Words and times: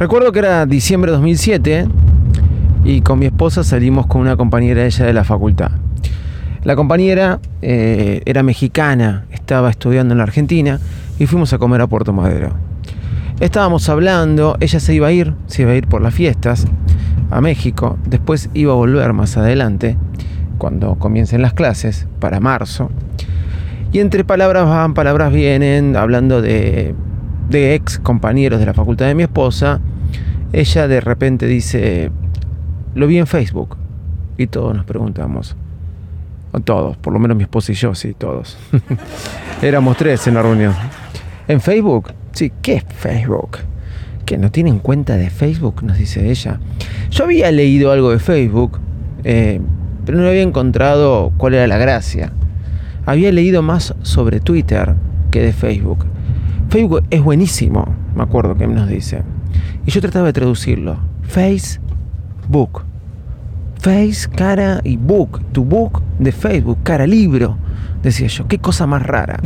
Recuerdo 0.00 0.32
que 0.32 0.38
era 0.38 0.64
diciembre 0.64 1.10
de 1.10 1.18
2007 1.18 1.86
y 2.84 3.02
con 3.02 3.18
mi 3.18 3.26
esposa 3.26 3.62
salimos 3.62 4.06
con 4.06 4.22
una 4.22 4.34
compañera 4.34 4.80
de 4.80 4.86
ella 4.86 5.04
de 5.04 5.12
la 5.12 5.24
facultad. 5.24 5.72
La 6.64 6.74
compañera 6.74 7.38
eh, 7.60 8.22
era 8.24 8.42
mexicana, 8.42 9.26
estaba 9.30 9.68
estudiando 9.68 10.14
en 10.14 10.18
la 10.18 10.24
Argentina 10.24 10.80
y 11.18 11.26
fuimos 11.26 11.52
a 11.52 11.58
comer 11.58 11.82
a 11.82 11.86
Puerto 11.86 12.14
Madero. 12.14 12.54
Estábamos 13.40 13.90
hablando, 13.90 14.56
ella 14.60 14.80
se 14.80 14.94
iba 14.94 15.08
a 15.08 15.12
ir, 15.12 15.34
se 15.48 15.62
iba 15.62 15.72
a 15.72 15.74
ir 15.74 15.86
por 15.86 16.00
las 16.00 16.14
fiestas 16.14 16.66
a 17.30 17.42
México, 17.42 17.98
después 18.06 18.48
iba 18.54 18.72
a 18.72 18.76
volver 18.76 19.12
más 19.12 19.36
adelante, 19.36 19.98
cuando 20.56 20.94
comiencen 20.94 21.42
las 21.42 21.52
clases, 21.52 22.06
para 22.20 22.40
marzo. 22.40 22.90
Y 23.92 23.98
entre 23.98 24.24
palabras 24.24 24.66
van, 24.66 24.94
palabras 24.94 25.30
vienen, 25.30 25.94
hablando 25.94 26.40
de 26.40 26.94
ex 27.50 27.98
compañeros 27.98 28.60
de 28.60 28.64
la 28.64 28.72
facultad 28.72 29.04
de 29.04 29.14
mi 29.14 29.24
esposa, 29.24 29.82
ella 30.52 30.88
de 30.88 31.00
repente 31.00 31.46
dice, 31.46 32.10
lo 32.94 33.06
vi 33.06 33.18
en 33.18 33.26
Facebook. 33.26 33.76
Y 34.36 34.46
todos 34.46 34.74
nos 34.74 34.86
preguntamos, 34.86 35.54
todos, 36.64 36.96
por 36.96 37.12
lo 37.12 37.18
menos 37.18 37.36
mi 37.36 37.42
esposa 37.42 37.72
y 37.72 37.74
yo, 37.74 37.94
sí, 37.94 38.14
todos. 38.14 38.58
Éramos 39.62 39.96
tres 39.96 40.26
en 40.26 40.34
la 40.34 40.42
reunión. 40.42 40.74
¿En 41.46 41.60
Facebook? 41.60 42.12
Sí, 42.32 42.50
¿qué 42.62 42.76
es 42.76 42.84
Facebook? 42.84 43.58
¿Que 44.24 44.38
no 44.38 44.50
tienen 44.50 44.78
cuenta 44.78 45.16
de 45.16 45.30
Facebook? 45.30 45.82
Nos 45.82 45.98
dice 45.98 46.30
ella. 46.30 46.58
Yo 47.10 47.24
había 47.24 47.50
leído 47.52 47.92
algo 47.92 48.10
de 48.10 48.18
Facebook, 48.18 48.78
eh, 49.24 49.60
pero 50.06 50.18
no 50.18 50.28
había 50.28 50.42
encontrado 50.42 51.32
cuál 51.36 51.54
era 51.54 51.66
la 51.66 51.76
gracia. 51.76 52.32
Había 53.06 53.32
leído 53.32 53.62
más 53.62 53.94
sobre 54.02 54.40
Twitter 54.40 54.94
que 55.30 55.42
de 55.42 55.52
Facebook. 55.52 56.06
Facebook 56.68 57.04
es 57.10 57.22
buenísimo, 57.22 57.94
me 58.14 58.22
acuerdo 58.22 58.56
que 58.56 58.66
nos 58.66 58.88
dice. 58.88 59.22
Y 59.86 59.90
yo 59.90 60.00
trataba 60.00 60.26
de 60.26 60.32
traducirlo. 60.32 60.98
Facebook. 61.22 62.82
Face, 63.80 64.28
cara 64.28 64.80
y 64.84 64.96
book, 64.98 65.40
tu 65.52 65.64
book 65.64 66.02
de 66.18 66.32
Facebook, 66.32 66.78
cara, 66.82 67.06
libro, 67.06 67.56
decía 68.02 68.26
yo, 68.26 68.46
qué 68.46 68.58
cosa 68.58 68.86
más 68.86 69.02
rara. 69.02 69.40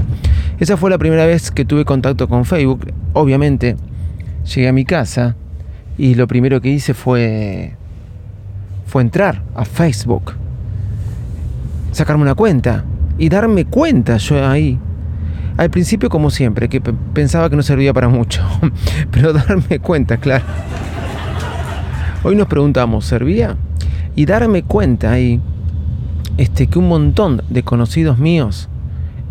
Esa 0.58 0.76
fue 0.76 0.90
la 0.90 0.98
primera 0.98 1.24
vez 1.24 1.52
que 1.52 1.64
tuve 1.64 1.84
contacto 1.84 2.28
con 2.28 2.44
Facebook. 2.44 2.92
Obviamente, 3.12 3.76
llegué 4.44 4.66
a 4.66 4.72
mi 4.72 4.84
casa 4.84 5.36
y 5.96 6.16
lo 6.16 6.26
primero 6.26 6.60
que 6.60 6.70
hice 6.70 6.94
fue 6.94 7.76
fue 8.86 9.02
entrar 9.02 9.42
a 9.54 9.64
Facebook, 9.64 10.34
sacarme 11.92 12.22
una 12.22 12.34
cuenta 12.34 12.84
y 13.18 13.28
darme 13.28 13.64
cuenta 13.64 14.16
yo 14.18 14.46
ahí. 14.46 14.78
Al 15.56 15.70
principio, 15.70 16.08
como 16.08 16.30
siempre, 16.30 16.68
que 16.68 16.80
pensaba 16.80 17.48
que 17.48 17.56
no 17.56 17.62
servía 17.62 17.92
para 17.92 18.08
mucho, 18.08 18.42
pero 19.10 19.32
darme 19.32 19.78
cuenta, 19.78 20.16
claro. 20.16 20.44
Hoy 22.24 22.36
nos 22.36 22.48
preguntamos, 22.48 23.04
¿servía? 23.04 23.56
y 24.16 24.26
darme 24.26 24.62
cuenta 24.62 25.12
ahí 25.12 25.40
este, 26.36 26.66
que 26.66 26.78
un 26.78 26.88
montón 26.88 27.42
de 27.48 27.62
conocidos 27.62 28.18
míos 28.18 28.68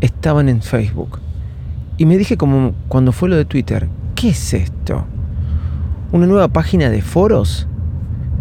estaban 0.01 0.49
en 0.49 0.61
Facebook. 0.61 1.19
Y 1.97 2.05
me 2.05 2.17
dije 2.17 2.37
como 2.37 2.73
cuando 2.87 3.11
fue 3.11 3.29
lo 3.29 3.35
de 3.35 3.45
Twitter, 3.45 3.87
¿qué 4.15 4.29
es 4.29 4.53
esto? 4.53 5.05
¿Una 6.11 6.27
nueva 6.27 6.47
página 6.47 6.89
de 6.89 7.01
foros? 7.01 7.67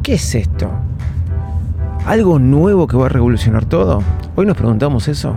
¿Qué 0.02 0.14
es 0.14 0.34
esto? 0.34 0.70
¿Algo 2.06 2.38
nuevo 2.38 2.86
que 2.86 2.96
va 2.96 3.06
a 3.06 3.10
revolucionar 3.10 3.64
todo? 3.64 4.02
Hoy 4.34 4.46
nos 4.46 4.56
preguntamos 4.56 5.08
eso. 5.08 5.36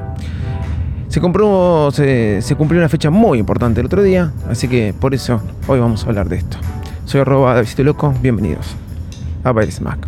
Se, 1.15 1.21
compró, 1.21 1.91
se, 1.93 2.55
cumplió 2.57 2.81
una 2.81 2.89
fecha 2.89 3.09
muy 3.09 3.39
importante 3.39 3.79
el 3.79 3.85
otro 3.85 4.03
día, 4.03 4.33
así 4.49 4.67
que 4.67 4.93
por 4.93 5.13
eso 5.13 5.41
hoy 5.65 5.79
vamos 5.79 6.03
a 6.03 6.07
hablar 6.07 6.27
de 6.27 6.35
esto. 6.35 6.57
Soy 7.05 7.21
arroba 7.21 7.63
Loco, 7.77 8.13
bienvenidos 8.21 8.75
a 9.45 9.53
Bailes 9.53 9.79
Mac. 9.79 10.05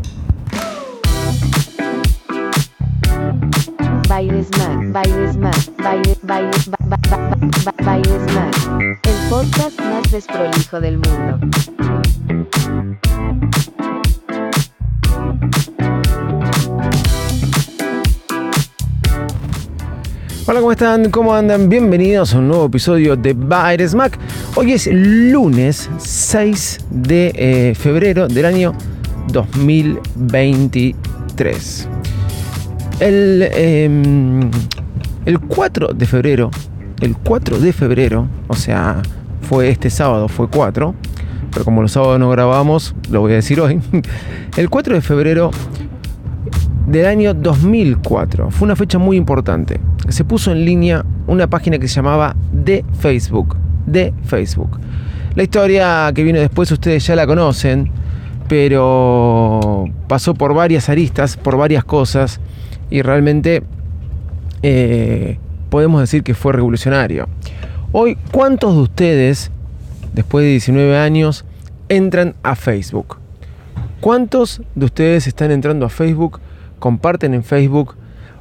Bailes 4.09 4.49
Mac, 4.57 4.91
Bailes 4.91 5.37
Mac, 5.37 5.55
Bailes, 5.81 6.19
Bailes, 6.23 6.69
Bailes 7.85 8.35
Mac, 8.35 8.99
el 9.03 9.29
podcast 9.29 9.79
más 9.79 10.11
desprolijo 10.11 10.81
del 10.81 10.97
mundo. 10.97 11.39
Hola, 20.57 20.63
¿cómo 20.63 20.71
están? 20.71 21.11
¿Cómo 21.11 21.35
andan? 21.35 21.69
Bienvenidos 21.69 22.33
a 22.33 22.39
un 22.39 22.47
nuevo 22.47 22.65
episodio 22.65 23.15
de 23.15 23.33
Bailes 23.33 23.93
Mac. 23.93 24.17
Hoy 24.55 24.73
es 24.73 24.89
lunes 24.91 25.87
6 25.99 26.79
de 26.89 27.31
eh, 27.35 27.75
febrero 27.75 28.27
del 28.27 28.43
año 28.43 28.73
2023. 29.27 31.87
El, 32.99 33.47
em, 33.53 34.49
el 35.27 35.39
4 35.41 35.89
de 35.93 36.07
febrero, 36.07 36.49
el 37.01 37.15
4 37.17 37.59
de 37.59 37.71
febrero, 37.71 38.27
o 38.47 38.55
sea, 38.55 39.03
fue 39.43 39.69
este 39.69 39.91
sábado, 39.91 40.27
fue 40.27 40.49
4, 40.49 40.95
pero 41.53 41.65
como 41.65 41.83
los 41.83 41.91
sábados 41.91 42.19
no 42.19 42.31
grabamos, 42.31 42.95
lo 43.11 43.21
voy 43.21 43.33
a 43.33 43.35
decir 43.35 43.61
hoy. 43.61 43.79
El 44.57 44.71
4 44.71 44.95
de 44.95 45.01
febrero 45.01 45.51
del 46.87 47.05
año 47.05 47.33
2004, 47.33 48.49
fue 48.49 48.65
una 48.65 48.75
fecha 48.75 48.97
muy 48.97 49.17
importante. 49.17 49.79
Se 50.07 50.23
puso 50.23 50.53
en 50.53 50.63
línea 50.63 51.05
una 51.27 51.47
página 51.47 51.77
que 51.77 51.87
se 51.89 51.95
llamaba 51.95 52.35
de 52.51 52.85
Facebook, 52.99 53.57
de 53.85 54.13
Facebook. 54.23 54.79
La 55.35 55.43
historia 55.43 56.09
que 56.15 56.23
viene 56.23 56.39
después 56.39 56.71
ustedes 56.71 57.05
ya 57.05 57.15
la 57.15 57.27
conocen, 57.27 57.91
pero 58.47 59.85
pasó 60.07 60.33
por 60.33 60.53
varias 60.53 60.87
aristas, 60.87 61.35
por 61.35 61.57
varias 61.57 61.83
cosas 61.83 62.39
y 62.89 63.01
realmente 63.01 63.63
eh, 64.63 65.37
podemos 65.69 65.99
decir 65.99 66.23
que 66.23 66.33
fue 66.33 66.53
revolucionario. 66.53 67.27
Hoy, 67.91 68.17
¿cuántos 68.31 68.75
de 68.75 68.81
ustedes, 68.81 69.51
después 70.13 70.43
de 70.45 70.51
19 70.51 70.97
años, 70.97 71.43
entran 71.89 72.35
a 72.43 72.55
Facebook? 72.55 73.17
¿Cuántos 73.99 74.61
de 74.73 74.85
ustedes 74.85 75.27
están 75.27 75.51
entrando 75.51 75.85
a 75.85 75.89
Facebook, 75.89 76.39
comparten 76.79 77.33
en 77.33 77.43
Facebook 77.43 77.95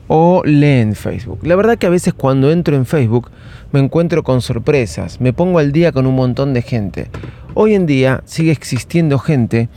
o 0.09 0.43
leen 0.45 0.95
Facebook? 0.95 1.41
La 1.43 1.57
verdad 1.57 1.79
que 1.79 1.87
a 1.87 1.91
veces 1.91 2.15
cuando 2.15 2.51
entro 2.51 2.77
en 2.77 2.87
Facebook 2.87 3.31
me 3.73 3.81
encuentro 3.81 4.23
con 4.23 4.41
sorpresas, 4.41 5.21
me 5.21 5.33
pongo 5.33 5.59
al 5.59 5.73
día 5.73 5.93
con 5.93 6.07
un 6.07 6.15
montón 6.15 6.55
de 6.55 6.63
gente. 6.63 7.09
Hoy 7.55 7.75
en 7.75 7.87
día 7.87 8.23
sigue 8.25 8.53
existiendo 8.53 9.19
gente 9.19 9.69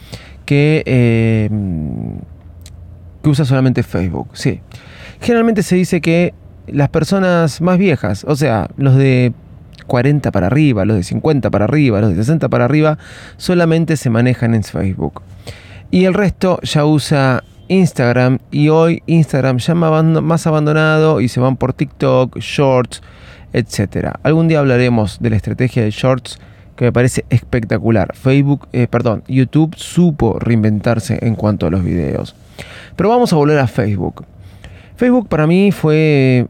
que... 0.45 0.83
Eh, 0.85 1.49
que 3.21 3.29
usa 3.29 3.45
solamente 3.45 3.83
Facebook, 3.83 4.29
sí. 4.33 4.61
Generalmente 5.21 5.63
se 5.63 5.75
dice 5.75 6.01
que 6.01 6.33
las 6.67 6.89
personas 6.89 7.61
más 7.61 7.77
viejas, 7.77 8.23
o 8.27 8.35
sea, 8.35 8.69
los 8.77 8.95
de 8.95 9.33
40 9.87 10.31
para 10.31 10.47
arriba, 10.47 10.85
los 10.85 10.97
de 10.97 11.03
50 11.03 11.49
para 11.49 11.65
arriba, 11.65 11.99
los 11.99 12.11
de 12.11 12.15
60 12.17 12.47
para 12.49 12.65
arriba, 12.65 12.97
solamente 13.37 13.97
se 13.97 14.09
manejan 14.09 14.55
en 14.55 14.63
Facebook. 14.63 15.21
Y 15.91 16.05
el 16.05 16.13
resto 16.13 16.59
ya 16.61 16.85
usa 16.85 17.43
Instagram 17.69 18.39
y 18.51 18.67
hoy 18.69 19.01
Instagram 19.05 19.59
ya 19.59 19.73
más 19.73 20.47
abandonado 20.47 21.21
y 21.21 21.29
se 21.29 21.39
van 21.39 21.55
por 21.55 21.73
TikTok, 21.73 22.37
Shorts, 22.39 23.01
etc. 23.53 24.09
Algún 24.23 24.49
día 24.49 24.59
hablaremos 24.59 25.19
de 25.19 25.29
la 25.29 25.37
estrategia 25.37 25.83
de 25.83 25.91
Shorts 25.91 26.39
que 26.75 26.85
me 26.85 26.91
parece 26.91 27.25
espectacular. 27.29 28.15
Facebook, 28.15 28.67
eh, 28.73 28.87
perdón, 28.87 29.23
YouTube 29.27 29.75
supo 29.75 30.39
reinventarse 30.39 31.19
en 31.21 31.35
cuanto 31.35 31.67
a 31.67 31.69
los 31.69 31.83
videos. 31.83 32.35
Pero 32.95 33.09
vamos 33.09 33.31
a 33.31 33.35
volver 33.35 33.59
a 33.59 33.67
Facebook. 33.67 34.25
Facebook 34.95 35.27
para 35.29 35.47
mí 35.47 35.71
fue 35.71 36.47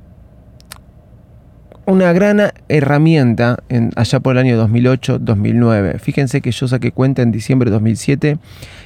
una 1.89 2.13
gran 2.13 2.51
herramienta 2.67 3.57
en, 3.67 3.91
allá 3.95 4.19
por 4.19 4.37
el 4.37 4.45
año 4.45 4.67
2008-2009. 4.67 5.99
Fíjense 5.99 6.41
que 6.41 6.51
yo 6.51 6.67
saqué 6.67 6.91
cuenta 6.91 7.21
en 7.21 7.31
diciembre 7.31 7.69
de 7.69 7.73
2007 7.73 8.37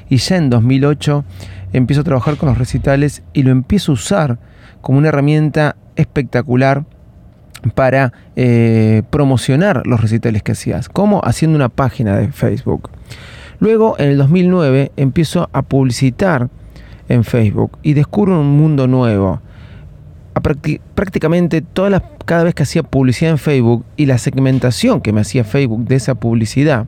y 0.09 0.17
ya 0.17 0.37
en 0.37 0.49
2008 0.49 1.25
empiezo 1.73 2.01
a 2.01 2.03
trabajar 2.05 2.37
con 2.37 2.49
los 2.49 2.57
recitales 2.57 3.23
y 3.33 3.43
lo 3.43 3.51
empiezo 3.51 3.91
a 3.91 3.95
usar 3.95 4.39
como 4.81 4.97
una 4.97 5.09
herramienta 5.09 5.75
espectacular 5.95 6.85
para 7.75 8.13
eh, 8.35 9.03
promocionar 9.09 9.85
los 9.85 10.01
recitales 10.01 10.43
que 10.43 10.53
hacías, 10.53 10.89
como 10.89 11.21
haciendo 11.23 11.55
una 11.55 11.69
página 11.69 12.17
de 12.17 12.31
Facebook. 12.31 12.89
Luego, 13.59 13.95
en 13.99 14.09
el 14.09 14.17
2009, 14.17 14.91
empiezo 14.97 15.49
a 15.53 15.61
publicitar 15.61 16.49
en 17.09 17.23
Facebook 17.23 17.77
y 17.81 17.93
descubro 17.93 18.39
un 18.39 18.57
mundo 18.57 18.87
nuevo. 18.87 19.41
Prácticamente 20.33 21.61
todas 21.61 21.91
las, 21.91 22.03
cada 22.25 22.43
vez 22.43 22.55
que 22.55 22.63
hacía 22.63 22.83
publicidad 22.83 23.31
en 23.31 23.37
Facebook 23.37 23.85
y 23.97 24.05
la 24.05 24.17
segmentación 24.17 25.01
que 25.01 25.13
me 25.13 25.21
hacía 25.21 25.43
Facebook 25.43 25.85
de 25.85 25.95
esa 25.95 26.15
publicidad, 26.15 26.87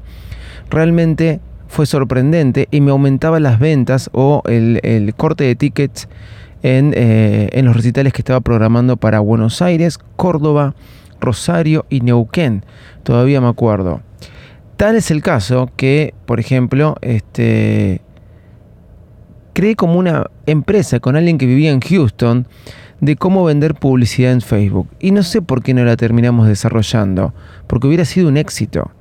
realmente 0.70 1.40
fue 1.68 1.86
sorprendente 1.86 2.68
y 2.72 2.82
me 2.82 2.92
aumentaba 2.92 3.40
las 3.40 3.60
ventas 3.60 4.10
o 4.14 4.42
el, 4.46 5.14
corte 5.16 5.44
de 5.44 5.56
tickets 5.56 6.08
en, 6.64 6.94
eh, 6.96 7.50
en 7.54 7.66
los 7.66 7.76
recitales 7.76 8.14
que 8.14 8.22
estaba 8.22 8.42
programando 8.42 8.98
para 8.98 9.20
Buenos 9.20 9.62
Aires, 9.62 9.98
Córdoba, 10.16 10.76
Rosario 11.20 11.86
y 11.90 12.02
Neuquén. 12.02 12.64
Todavía 13.04 13.42
me 13.42 13.48
acuerdo. 13.48 14.02
Tal 14.78 14.96
es 14.96 15.10
el 15.10 15.22
caso 15.22 15.70
que, 15.78 16.14
por 16.26 16.40
ejemplo, 16.40 16.96
este, 17.02 18.02
creé 19.54 19.76
como 19.76 19.98
una 19.98 20.30
empresa 20.46 21.00
con 21.00 21.16
alguien 21.16 21.38
que 21.38 21.46
vivía 21.46 21.72
en 21.72 21.80
Houston 21.80 22.48
de 23.02 23.16
cómo 23.16 23.44
vender 23.44 23.76
publicidad 23.76 24.32
en 24.32 24.42
Facebook. 24.42 24.88
Y 25.00 25.12
no 25.12 25.24
sé 25.24 25.42
por 25.42 25.64
qué 25.64 25.74
no 25.74 25.84
la 25.84 25.98
terminamos 25.98 26.48
desarrollando, 26.48 27.34
porque 27.68 27.88
hubiera 27.88 28.06
sido 28.06 28.28
un 28.28 28.38
éxito. 28.38 28.92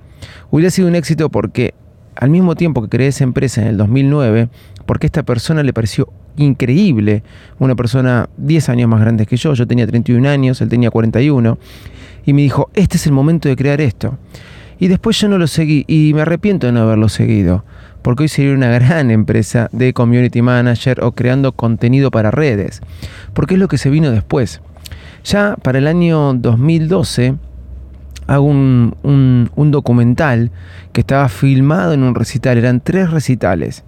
Hubiera 0.50 0.70
sido 0.70 0.88
un 0.88 0.94
éxito 0.94 1.30
porque 1.30 1.74
al 2.16 2.30
mismo 2.30 2.54
tiempo 2.54 2.82
que 2.82 2.88
creé 2.88 3.08
esa 3.08 3.24
empresa 3.24 3.62
en 3.62 3.68
el 3.68 3.76
2009, 3.76 4.48
porque 4.86 5.06
a 5.06 5.08
esta 5.08 5.22
persona 5.22 5.62
le 5.62 5.72
pareció 5.72 6.08
increíble, 6.36 7.22
una 7.58 7.74
persona 7.74 8.28
10 8.36 8.68
años 8.68 8.88
más 8.88 9.00
grande 9.00 9.26
que 9.26 9.36
yo, 9.36 9.54
yo 9.54 9.66
tenía 9.66 9.86
31 9.86 10.28
años, 10.28 10.60
él 10.60 10.68
tenía 10.68 10.90
41, 10.90 11.58
y 12.26 12.32
me 12.32 12.42
dijo, 12.42 12.70
este 12.74 12.96
es 12.96 13.06
el 13.06 13.12
momento 13.12 13.48
de 13.48 13.56
crear 13.56 13.80
esto. 13.80 14.18
Y 14.78 14.88
después 14.88 15.18
yo 15.20 15.28
no 15.28 15.38
lo 15.38 15.46
seguí 15.46 15.84
y 15.86 16.12
me 16.14 16.22
arrepiento 16.22 16.66
de 16.66 16.72
no 16.72 16.80
haberlo 16.80 17.08
seguido, 17.08 17.64
porque 18.04 18.24
hoy 18.24 18.28
sería 18.28 18.52
una 18.52 18.68
gran 18.68 19.10
empresa 19.10 19.70
de 19.72 19.94
community 19.94 20.42
manager 20.42 21.02
o 21.02 21.12
creando 21.12 21.52
contenido 21.52 22.10
para 22.10 22.30
redes, 22.30 22.82
porque 23.32 23.54
es 23.54 23.60
lo 23.60 23.66
que 23.66 23.78
se 23.78 23.88
vino 23.88 24.10
después. 24.10 24.60
Ya 25.24 25.56
para 25.62 25.78
el 25.78 25.86
año 25.86 26.34
2012 26.34 27.34
hago 28.26 28.44
un, 28.44 29.48
documental 29.56 30.50
que 30.92 31.00
estaba 31.00 31.30
filmado 31.30 31.94
en 31.94 32.02
un 32.02 32.14
recital, 32.14 32.58
eran 32.58 32.80
tres 32.80 33.10
recitales 33.10 33.84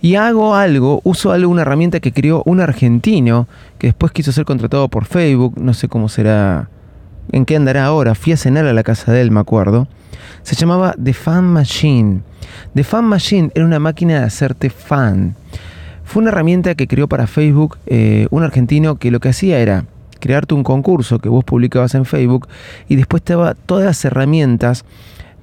y 0.00 0.14
hago 0.14 0.54
algo, 0.54 1.02
uso 1.04 1.30
algo, 1.30 1.52
una 1.52 1.60
herramienta 1.60 2.00
que 2.00 2.12
creó 2.12 2.42
un 2.46 2.58
argentino 2.60 3.48
que 3.76 3.88
después 3.88 4.12
quiso 4.12 4.32
ser 4.32 4.46
contratado 4.46 4.88
por 4.88 5.04
Facebook, 5.04 5.60
no 5.60 5.74
sé 5.74 5.88
cómo 5.88 6.08
será, 6.08 6.70
en 7.30 7.44
qué 7.44 7.56
andará 7.56 7.84
ahora, 7.84 8.14
fui 8.14 8.32
a 8.32 8.36
cenar 8.36 8.66
a 8.66 8.72
la 8.72 8.82
casa 8.82 9.12
de 9.12 9.20
él, 9.20 9.30
me 9.30 9.40
acuerdo. 9.40 9.86
Se 10.42 10.56
llamaba 10.56 10.94
The 11.02 11.12
Fan 11.12 11.44
Machine. 11.44 12.20
The 12.74 12.84
Fan 12.84 13.04
Machine 13.04 13.50
era 13.54 13.64
una 13.64 13.78
máquina 13.78 14.20
de 14.20 14.26
hacerte 14.26 14.70
fan. 14.70 15.36
Fue 16.04 16.20
una 16.20 16.30
herramienta 16.30 16.74
que 16.74 16.88
creó 16.88 17.08
para 17.08 17.26
Facebook 17.26 17.78
eh, 17.86 18.26
un 18.30 18.42
argentino 18.42 18.96
que 18.96 19.10
lo 19.10 19.20
que 19.20 19.28
hacía 19.28 19.60
era 19.60 19.84
crearte 20.22 20.54
un 20.54 20.62
concurso 20.62 21.18
que 21.18 21.28
vos 21.28 21.44
publicabas 21.44 21.94
en 21.96 22.04
Facebook 22.04 22.46
y 22.88 22.94
después 22.94 23.22
te 23.22 23.32
daba 23.32 23.54
todas 23.54 23.84
las 23.84 24.04
herramientas 24.04 24.84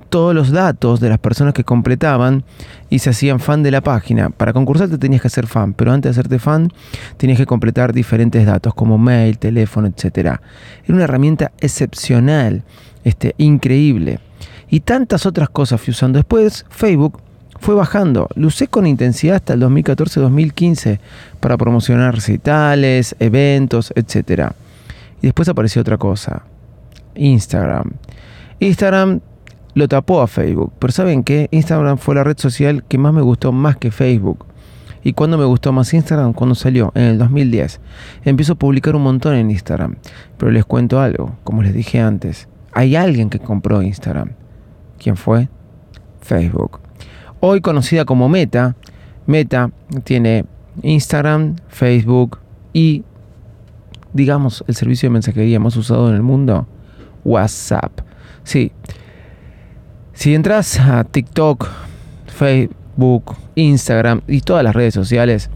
todos 0.09 0.35
los 0.35 0.51
datos 0.51 0.99
de 0.99 1.09
las 1.09 1.19
personas 1.19 1.53
que 1.53 1.63
completaban 1.63 2.43
y 2.89 2.99
se 2.99 3.11
hacían 3.11 3.39
fan 3.39 3.63
de 3.63 3.71
la 3.71 3.81
página. 3.81 4.29
Para 4.29 4.53
concursar 4.53 4.89
te 4.89 4.97
tenías 4.97 5.21
que 5.21 5.27
hacer 5.27 5.47
fan, 5.47 5.73
pero 5.73 5.91
antes 5.91 6.09
de 6.09 6.19
hacerte 6.19 6.39
fan 6.39 6.71
tenías 7.17 7.37
que 7.37 7.45
completar 7.45 7.93
diferentes 7.93 8.45
datos 8.45 8.73
como 8.73 8.97
mail, 8.97 9.37
teléfono, 9.37 9.87
etc. 9.87 10.17
Era 10.17 10.41
una 10.87 11.03
herramienta 11.03 11.51
excepcional, 11.59 12.63
este, 13.03 13.35
increíble. 13.37 14.19
Y 14.69 14.81
tantas 14.81 15.25
otras 15.25 15.49
cosas 15.49 15.81
fui 15.81 15.91
usando. 15.91 16.19
Después 16.19 16.65
Facebook 16.69 17.19
fue 17.59 17.75
bajando. 17.75 18.27
Lo 18.35 18.47
usé 18.47 18.67
con 18.67 18.87
intensidad 18.87 19.37
hasta 19.37 19.53
el 19.53 19.61
2014-2015 19.61 20.99
para 21.39 21.57
promocionar 21.57 22.15
recitales, 22.15 23.15
eventos, 23.19 23.91
etc. 23.95 24.51
Y 25.21 25.27
después 25.27 25.49
apareció 25.49 25.81
otra 25.81 25.97
cosa. 25.97 26.43
Instagram. 27.15 27.91
Instagram 28.59 29.21
lo 29.73 29.87
tapó 29.87 30.21
a 30.21 30.27
Facebook. 30.27 30.73
Pero 30.79 30.91
¿saben 30.91 31.23
qué? 31.23 31.47
Instagram 31.51 31.97
fue 31.97 32.15
la 32.15 32.23
red 32.23 32.37
social 32.37 32.83
que 32.83 32.97
más 32.97 33.13
me 33.13 33.21
gustó 33.21 33.51
más 33.51 33.77
que 33.77 33.91
Facebook. 33.91 34.45
¿Y 35.03 35.13
cuándo 35.13 35.37
me 35.37 35.45
gustó 35.45 35.71
más 35.71 35.93
Instagram? 35.93 36.33
Cuando 36.33 36.55
salió, 36.55 36.91
en 36.95 37.03
el 37.03 37.17
2010. 37.17 37.79
Empiezo 38.25 38.53
a 38.53 38.55
publicar 38.55 38.95
un 38.95 39.03
montón 39.03 39.35
en 39.35 39.49
Instagram. 39.49 39.95
Pero 40.37 40.51
les 40.51 40.65
cuento 40.65 40.99
algo, 40.99 41.37
como 41.43 41.63
les 41.63 41.73
dije 41.73 42.01
antes. 42.01 42.49
Hay 42.73 42.95
alguien 42.95 43.29
que 43.29 43.39
compró 43.39 43.81
Instagram. 43.81 44.31
¿Quién 44.97 45.15
fue? 45.15 45.47
Facebook. 46.21 46.81
Hoy 47.39 47.61
conocida 47.61 48.03
como 48.03 48.27
Meta. 48.27 48.75
Meta 49.25 49.71
tiene 50.03 50.45
Instagram, 50.83 51.55
Facebook 51.69 52.39
y, 52.73 53.03
digamos, 54.13 54.63
el 54.67 54.75
servicio 54.75 55.07
de 55.07 55.13
mensajería 55.13 55.59
más 55.59 55.75
usado 55.77 56.09
en 56.09 56.15
el 56.15 56.23
mundo, 56.23 56.67
WhatsApp. 57.23 58.01
Sí, 58.43 58.71
si 60.19 60.35
entras 60.35 60.77
a 60.81 61.05
TikTok, 61.05 61.65
Facebook, 62.27 63.37
Instagram 63.55 64.19
y 64.27 64.41
todas 64.41 64.65
las 64.65 64.75
redes 64.75 64.93
sociales 64.93 65.49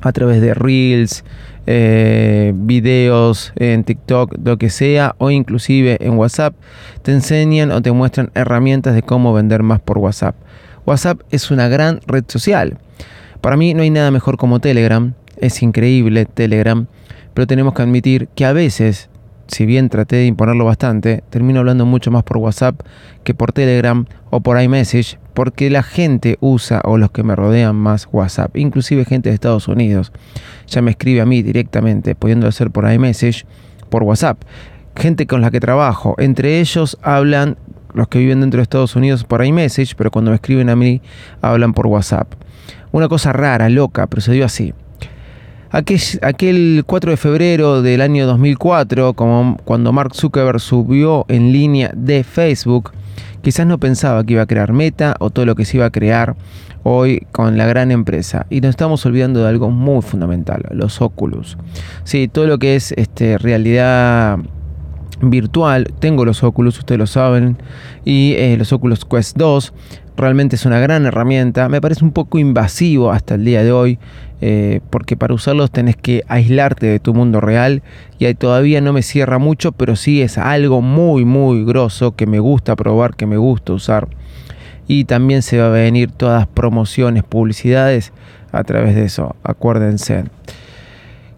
a 0.00 0.12
través 0.12 0.40
de 0.40 0.54
Reels, 0.54 1.24
eh, 1.66 2.54
videos 2.56 3.52
en 3.56 3.84
TikTok, 3.84 4.36
lo 4.42 4.56
que 4.56 4.70
sea, 4.70 5.14
o 5.18 5.30
inclusive 5.30 5.98
en 6.00 6.14
WhatsApp, 6.14 6.54
te 7.02 7.12
enseñan 7.12 7.70
o 7.70 7.82
te 7.82 7.92
muestran 7.92 8.30
herramientas 8.34 8.94
de 8.94 9.02
cómo 9.02 9.34
vender 9.34 9.62
más 9.62 9.78
por 9.78 9.98
WhatsApp. 9.98 10.36
WhatsApp 10.86 11.20
es 11.30 11.50
una 11.50 11.68
gran 11.68 12.00
red 12.06 12.24
social. 12.28 12.78
Para 13.42 13.58
mí 13.58 13.74
no 13.74 13.82
hay 13.82 13.90
nada 13.90 14.10
mejor 14.10 14.38
como 14.38 14.58
Telegram. 14.58 15.12
Es 15.36 15.62
increíble 15.62 16.24
Telegram. 16.24 16.86
Pero 17.34 17.46
tenemos 17.46 17.74
que 17.74 17.82
admitir 17.82 18.28
que 18.34 18.46
a 18.46 18.54
veces 18.54 19.10
si 19.46 19.66
bien 19.66 19.88
traté 19.88 20.16
de 20.16 20.26
imponerlo 20.26 20.64
bastante, 20.64 21.22
termino 21.30 21.60
hablando 21.60 21.86
mucho 21.86 22.10
más 22.10 22.22
por 22.22 22.38
WhatsApp 22.38 22.80
que 23.24 23.34
por 23.34 23.52
Telegram 23.52 24.06
o 24.30 24.40
por 24.40 24.60
iMessage, 24.60 25.18
porque 25.34 25.70
la 25.70 25.82
gente 25.82 26.38
usa 26.40 26.80
o 26.84 26.98
los 26.98 27.10
que 27.10 27.22
me 27.22 27.36
rodean 27.36 27.76
más 27.76 28.08
WhatsApp, 28.12 28.56
inclusive 28.56 29.04
gente 29.04 29.28
de 29.28 29.34
Estados 29.34 29.68
Unidos, 29.68 30.12
ya 30.66 30.82
me 30.82 30.90
escribe 30.90 31.20
a 31.20 31.26
mí 31.26 31.42
directamente, 31.42 32.14
pudiendo 32.14 32.46
hacer 32.46 32.70
por 32.70 32.90
iMessage, 32.90 33.44
por 33.90 34.02
WhatsApp. 34.02 34.40
Gente 34.96 35.26
con 35.26 35.40
la 35.40 35.50
que 35.50 35.60
trabajo, 35.60 36.14
entre 36.18 36.60
ellos 36.60 36.98
hablan 37.02 37.56
los 37.94 38.08
que 38.08 38.18
viven 38.18 38.40
dentro 38.40 38.58
de 38.58 38.62
Estados 38.62 38.96
Unidos 38.96 39.24
por 39.24 39.44
iMessage, 39.44 39.94
pero 39.96 40.10
cuando 40.10 40.30
me 40.30 40.36
escriben 40.36 40.70
a 40.70 40.76
mí 40.76 41.02
hablan 41.40 41.74
por 41.74 41.86
WhatsApp. 41.86 42.32
Una 42.90 43.08
cosa 43.08 43.32
rara, 43.32 43.68
loca, 43.68 44.06
pero 44.06 44.20
se 44.20 44.32
dio 44.32 44.44
así. 44.44 44.74
Aquel, 45.72 46.84
4 46.84 47.10
de 47.12 47.16
febrero 47.16 47.80
del 47.80 48.02
año 48.02 48.26
2004, 48.26 49.14
como 49.14 49.56
cuando 49.64 49.90
Mark 49.90 50.14
Zuckerberg 50.14 50.60
subió 50.60 51.24
en 51.28 51.50
línea 51.50 51.90
de 51.96 52.24
Facebook, 52.24 52.92
quizás 53.40 53.66
no 53.66 53.78
pensaba 53.78 54.22
que 54.22 54.34
iba 54.34 54.42
a 54.42 54.46
crear 54.46 54.74
Meta 54.74 55.16
o 55.18 55.30
todo 55.30 55.46
lo 55.46 55.54
que 55.54 55.64
se 55.64 55.78
iba 55.78 55.86
a 55.86 55.90
crear 55.90 56.36
hoy 56.82 57.26
con 57.32 57.56
la 57.56 57.64
gran 57.64 57.90
empresa. 57.90 58.44
Y 58.50 58.60
nos 58.60 58.68
estamos 58.68 59.06
olvidando 59.06 59.40
de 59.40 59.48
algo 59.48 59.70
muy 59.70 60.02
fundamental, 60.02 60.62
los 60.72 61.00
Oculus. 61.00 61.56
Sí, 62.04 62.28
todo 62.28 62.46
lo 62.46 62.58
que 62.58 62.76
es 62.76 62.92
este, 62.98 63.38
realidad 63.38 64.40
virtual, 65.22 65.86
tengo 66.00 66.26
los 66.26 66.42
Oculus, 66.42 66.78
ustedes 66.80 66.98
lo 66.98 67.06
saben, 67.06 67.56
y 68.04 68.34
eh, 68.34 68.56
los 68.58 68.74
Oculus 68.74 69.06
Quest 69.06 69.38
2. 69.38 69.72
Realmente 70.16 70.56
es 70.56 70.66
una 70.66 70.78
gran 70.78 71.06
herramienta. 71.06 71.68
Me 71.68 71.80
parece 71.80 72.04
un 72.04 72.12
poco 72.12 72.38
invasivo 72.38 73.10
hasta 73.10 73.34
el 73.34 73.44
día 73.44 73.62
de 73.62 73.72
hoy. 73.72 73.98
Eh, 74.44 74.80
porque 74.90 75.16
para 75.16 75.34
usarlos 75.34 75.70
tenés 75.70 75.94
que 75.94 76.24
aislarte 76.26 76.86
de 76.86 76.98
tu 76.98 77.14
mundo 77.14 77.40
real 77.40 77.84
y 78.18 78.24
ahí 78.24 78.34
todavía 78.34 78.80
no 78.80 78.92
me 78.92 79.02
cierra 79.02 79.38
mucho, 79.38 79.70
pero 79.70 79.94
sí 79.94 80.20
es 80.20 80.36
algo 80.36 80.82
muy, 80.82 81.24
muy 81.24 81.64
grosso 81.64 82.16
que 82.16 82.26
me 82.26 82.40
gusta 82.40 82.74
probar, 82.74 83.14
que 83.14 83.24
me 83.24 83.36
gusta 83.36 83.72
usar. 83.72 84.08
Y 84.88 85.04
también 85.04 85.42
se 85.42 85.58
va 85.58 85.66
a 85.66 85.70
venir 85.70 86.10
todas 86.10 86.48
promociones, 86.48 87.22
publicidades 87.22 88.12
a 88.50 88.64
través 88.64 88.96
de 88.96 89.04
eso, 89.04 89.36
acuérdense. 89.44 90.24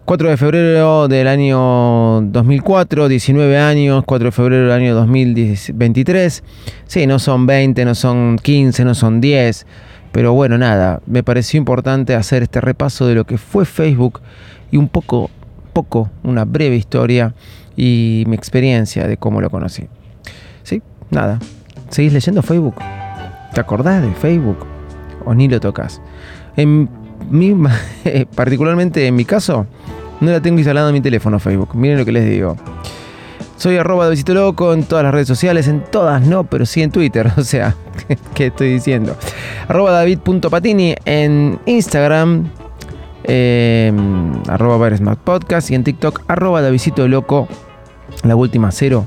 4 0.05 0.29
de 0.29 0.37
febrero 0.37 1.07
del 1.07 1.27
año 1.27 2.21
2004, 2.21 3.07
19 3.07 3.57
años, 3.57 4.03
4 4.05 4.25
de 4.25 4.31
febrero 4.31 4.63
del 4.63 4.71
año 4.71 4.95
2023. 4.95 6.43
Sí, 6.85 7.07
no 7.07 7.19
son 7.19 7.45
20, 7.45 7.83
no 7.85 7.95
son 7.95 8.37
15, 8.37 8.85
no 8.85 8.95
son 8.95 9.19
10 9.19 9.65
pero 10.15 10.31
bueno, 10.31 10.57
nada, 10.57 11.01
me 11.07 11.23
pareció 11.23 11.57
importante 11.57 12.15
hacer 12.15 12.41
este 12.41 12.61
repaso 12.61 13.05
de 13.05 13.15
lo 13.15 13.25
que 13.25 13.37
fue 13.37 13.65
Facebook 13.65 14.21
y 14.71 14.77
un 14.77 14.87
poco, 14.87 15.29
poco, 15.73 16.09
una 16.23 16.45
breve 16.45 16.77
historia 16.77 17.33
y 17.75 18.23
mi 18.25 18.37
experiencia 18.37 19.09
de 19.09 19.17
cómo 19.17 19.41
lo 19.41 19.49
conocí. 19.49 19.89
Sí, 20.63 20.81
nada. 21.09 21.37
¿Seguís 21.89 22.13
leyendo 22.13 22.41
Facebook? 22.43 22.75
¿Te 23.53 23.59
acordás 23.59 24.01
de 24.03 24.13
Facebook? 24.13 24.65
¿O 25.25 25.35
ni 25.35 25.49
lo 25.49 25.59
tocas? 25.59 26.01
En 26.55 26.87
mi, 27.29 27.53
particularmente 28.35 29.07
en 29.07 29.15
mi 29.15 29.25
caso, 29.25 29.67
no 30.21 30.31
la 30.31 30.41
tengo 30.41 30.59
instalada 30.59 30.89
en 30.89 30.93
mi 30.93 31.01
teléfono 31.01 31.39
Facebook. 31.39 31.75
Miren 31.75 31.97
lo 31.97 32.05
que 32.05 32.11
les 32.11 32.29
digo. 32.29 32.55
Soy 33.57 33.77
arroba 33.77 34.09
de 34.09 34.33
Loco 34.33 34.73
en 34.73 34.83
todas 34.83 35.03
las 35.03 35.13
redes 35.13 35.27
sociales, 35.27 35.67
en 35.67 35.81
todas 35.81 36.21
no, 36.21 36.43
pero 36.43 36.65
sí 36.65 36.81
en 36.81 36.91
Twitter. 36.91 37.31
O 37.37 37.43
sea, 37.43 37.75
¿qué 38.33 38.47
estoy 38.47 38.73
diciendo? 38.73 39.15
Arroba 39.67 39.91
david.patini 39.91 40.95
en 41.05 41.59
Instagram, 41.65 42.49
eh, 43.23 43.93
arroba 44.49 44.89
Podcast 45.23 45.71
y 45.71 45.75
en 45.75 45.83
TikTok, 45.83 46.23
arroba 46.27 46.61
Davidito 46.61 47.07
Loco, 47.07 47.47
la 48.23 48.35
última 48.35 48.71
cero, 48.71 49.05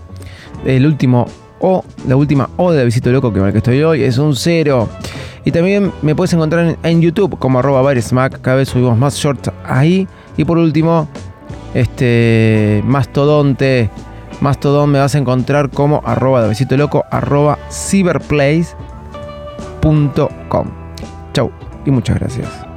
el 0.65 0.87
último 0.87 1.27
O, 1.61 1.85
la 2.07 2.17
última 2.17 2.49
O 2.57 2.73
de 2.73 2.79
Davidito 2.79 3.11
Loco, 3.13 3.33
que 3.33 3.41
el 3.41 3.53
que 3.53 3.59
estoy 3.59 3.83
hoy, 3.83 4.03
es 4.03 4.19
un 4.19 4.35
cero. 4.35 4.89
Y 5.45 5.53
también 5.53 5.93
me 6.03 6.15
puedes 6.15 6.33
encontrar 6.33 6.77
en, 6.83 7.01
YouTube 7.01 7.39
como 7.39 7.59
arroba 7.59 7.95
cada 8.43 8.57
vez 8.57 8.69
subimos 8.71 8.99
más 8.99 9.17
shorts 9.17 9.51
ahí. 9.65 10.09
Y 10.39 10.47
por 10.47 10.57
último, 10.57 11.07
este 11.75 12.83
Mastodonte 12.87 13.91
Mastodon 14.41 14.91
me 14.91 14.99
vas 15.01 15.15
a 15.15 15.19
encontrar 15.19 15.71
como 15.71 16.01
arroba 16.05 16.43
de 16.43 16.49
besito 16.49 16.77
loco, 16.77 17.05
arroba 17.11 17.59
cyberplace, 17.71 18.69
Chau 21.33 21.51
y 21.85 21.91
muchas 21.91 22.19
gracias. 22.19 22.68